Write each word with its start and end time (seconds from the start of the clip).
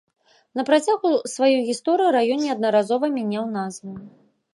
На 0.59 0.63
працягу 0.69 1.11
сваёй 1.33 1.57
гісторыі 1.67 2.13
раён 2.17 2.39
неаднаразова 2.45 3.05
мяняў 3.19 3.45
назву. 3.59 3.93